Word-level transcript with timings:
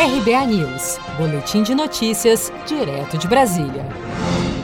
RBA 0.00 0.46
News, 0.46 0.96
Boletim 1.18 1.64
de 1.64 1.74
Notícias, 1.74 2.52
direto 2.64 3.18
de 3.18 3.26
Brasília. 3.26 3.84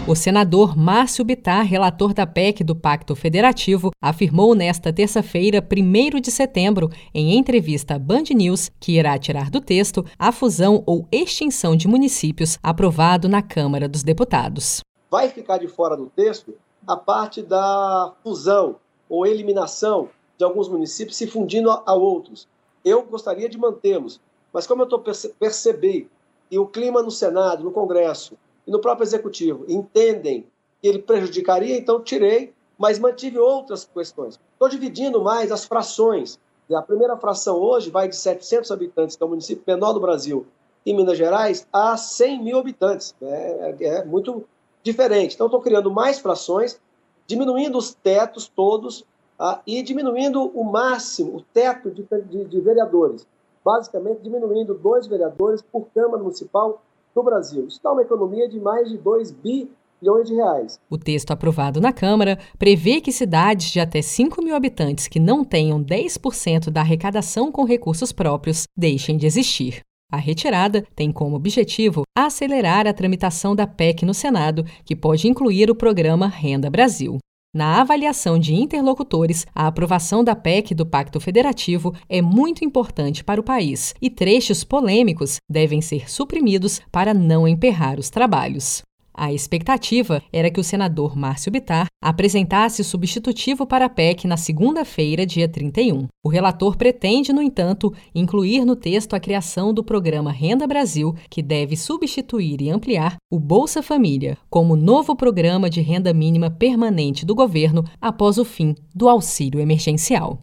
O 0.07 0.15
senador 0.15 0.79
Márcio 0.79 1.25
Bitar, 1.25 1.67
relator 1.67 2.15
da 2.15 2.25
PEC 2.25 2.63
do 2.63 2.77
Pacto 2.77 3.17
Federativo, 3.17 3.91
afirmou 4.01 4.55
nesta 4.55 4.93
terça-feira, 4.93 5.59
1 5.61 6.21
de 6.21 6.31
setembro, 6.31 6.89
em 7.13 7.37
entrevista 7.37 7.97
à 7.97 7.99
Band 7.99 8.23
News, 8.33 8.71
que 8.79 8.93
irá 8.93 9.19
tirar 9.19 9.51
do 9.51 9.61
texto 9.61 10.05
a 10.17 10.31
fusão 10.31 10.85
ou 10.87 11.09
extinção 11.11 11.75
de 11.75 11.89
municípios 11.89 12.57
aprovado 12.63 13.29
na 13.29 13.43
Câmara 13.43 13.89
dos 13.89 14.05
Deputados. 14.05 14.83
Vai 15.11 15.29
ficar 15.31 15.59
de 15.59 15.67
fora 15.67 15.97
do 15.97 16.07
texto 16.15 16.55
a 16.87 16.97
parte 16.97 17.43
da 17.43 18.15
fusão 18.23 18.77
ou 19.09 19.27
eliminação 19.27 20.11
de 20.39 20.45
alguns 20.45 20.69
municípios 20.69 21.17
se 21.17 21.27
fundindo 21.27 21.73
a 21.73 21.93
outros. 21.93 22.47
Eu 22.85 23.03
gostaria 23.03 23.49
de 23.49 23.59
mantê-los, 23.59 24.21
mas 24.55 24.69
como 24.69 24.83
eu 24.83 24.85
estou 24.85 25.01
perce 25.01 25.31
percebi 25.31 26.09
que 26.49 26.57
o 26.57 26.67
clima 26.67 27.03
no 27.03 27.11
Senado, 27.11 27.65
no 27.65 27.73
Congresso 27.73 28.39
e 28.65 28.71
no 28.71 28.79
próprio 28.79 29.05
Executivo 29.05 29.65
entendem 29.69 30.47
que 30.81 30.87
ele 30.87 31.01
prejudicaria, 31.01 31.77
então 31.77 32.01
tirei, 32.01 32.53
mas 32.79 32.99
mantive 32.99 33.39
outras 33.39 33.85
questões. 33.85 34.39
Estou 34.53 34.69
dividindo 34.69 35.21
mais 35.21 35.51
as 35.51 35.65
frações. 35.65 36.39
A 36.73 36.83
primeira 36.83 37.17
fração 37.17 37.57
hoje 37.57 37.91
vai 37.91 38.09
de 38.09 38.15
700 38.15 38.71
habitantes, 38.71 39.17
que 39.17 39.23
é 39.23 39.27
o 39.27 39.29
município 39.29 39.65
menor 39.67 39.93
do 39.93 40.01
Brasil, 40.01 40.47
em 40.87 40.95
Minas 40.95 41.19
Gerais, 41.19 41.67
a 41.73 41.97
100 41.97 42.43
mil 42.43 42.59
habitantes. 42.59 43.15
É, 43.21 43.75
é 43.81 44.05
muito 44.05 44.45
diferente. 44.83 45.35
Então, 45.35 45.47
estou 45.47 45.61
criando 45.61 45.91
mais 45.91 46.19
frações, 46.19 46.81
diminuindo 47.27 47.77
os 47.77 47.95
tetos 47.95 48.47
todos 48.47 49.05
ah, 49.39 49.61
e 49.67 49.83
diminuindo 49.83 50.45
o 50.55 50.65
máximo, 50.65 51.37
o 51.39 51.43
teto 51.43 51.91
de, 51.91 52.07
de, 52.29 52.45
de 52.45 52.61
vereadores. 52.61 53.27
Basicamente, 53.65 54.23
diminuindo 54.23 54.75
dois 54.75 55.07
vereadores 55.07 55.63
por 55.63 55.87
Câmara 55.95 56.23
Municipal 56.23 56.83
do 57.15 57.23
Brasil. 57.23 57.67
Isso 57.67 57.81
dá 57.83 57.93
uma 57.93 58.03
economia 58.03 58.49
de 58.49 58.61
mais 58.61 58.91
de 58.91 58.99
2 58.99 59.31
bilhões 59.31 60.29
de 60.29 60.35
reais. 60.35 60.79
O 60.91 60.99
texto 60.99 61.31
aprovado 61.31 61.81
na 61.81 61.93
Câmara 61.93 62.39
prevê 62.59 63.01
que 63.01 63.13
cidades 63.13 63.71
de 63.71 63.81
até 63.81 64.03
5 64.03 64.43
mil 64.43 64.55
habitantes 64.55 65.09
que 65.09 65.21
não 65.21 65.45
tenham 65.45 65.83
10% 65.83 66.71
da 66.71 66.81
arrecadação 66.81 67.51
com 67.51 67.65
recursos 67.65 68.13
próprios 68.13 68.65
deixem 68.77 69.17
de 69.17 69.27
existir. 69.27 69.81
A 70.13 70.17
retirada 70.17 70.87
tem 70.95 71.11
como 71.11 71.37
objetivo 71.37 72.03
acelerar 72.17 72.87
a 72.87 72.93
tramitação 72.93 73.57
da 73.57 73.67
PEC 73.67 74.05
no 74.05 74.15
Senado, 74.15 74.65
que 74.85 74.95
pode 74.95 75.27
incluir 75.27 75.71
o 75.71 75.75
programa 75.75 76.29
Renda 76.29 76.71
Brasil. 76.71 77.19
Na 77.55 77.81
avaliação 77.81 78.37
de 78.37 78.53
interlocutores, 78.53 79.47
a 79.55 79.69
aprovação 79.69 80.25
da 80.25 80.35
PEC 80.35 80.75
do 80.75 80.85
Pacto 80.85 81.21
Federativo 81.21 81.95
é 82.09 82.21
muito 82.21 82.65
importante 82.65 83.23
para 83.23 83.41
o 83.41 83.45
país 83.45 83.95
e 84.03 84.11
trechos 84.11 84.65
polêmicos 84.65 85.37
devem 85.49 85.81
ser 85.81 86.11
suprimidos 86.11 86.81
para 86.91 87.15
não 87.15 87.47
emperrar 87.47 88.01
os 88.01 88.11
trabalhos. 88.11 88.83
A 89.17 89.33
expectativa 89.33 90.21
era 90.33 90.51
que 90.51 90.59
o 90.59 90.65
senador 90.65 91.17
Márcio 91.17 91.53
Bitar 91.53 91.87
apresentasse 92.03 92.83
substitutivo 92.83 93.65
para 93.65 93.85
a 93.85 93.89
PEC 93.89 94.27
na 94.27 94.37
segunda-feira, 94.37 95.25
dia 95.25 95.49
31. 95.49 96.09
O 96.25 96.29
relator 96.29 96.77
pretende, 96.77 97.33
no 97.33 97.41
entanto, 97.41 97.95
incluir 98.13 98.65
no 98.65 98.75
texto 98.75 99.15
a 99.15 99.21
criação 99.21 99.73
do 99.73 99.85
programa 99.85 100.33
Renda 100.33 100.67
Brasil, 100.67 101.15
que 101.31 101.43
deve 101.43 101.77
substituir 101.77 102.61
e 102.61 102.71
ampliar 102.71 103.17
o 103.31 103.39
Bolsa 103.39 103.83
Família 103.83 104.37
como 104.51 104.75
novo 104.75 105.15
programa 105.15 105.71
de 105.71 105.81
renda 105.81 106.13
mínima 106.13 106.51
permanente 106.51 107.25
do 107.25 107.37
governo 107.37 107.85
após 108.01 108.37
o 108.37 108.45
fim 108.45 108.75
do 108.93 109.09
auxílio 109.09 109.61
emergencial. 109.61 110.43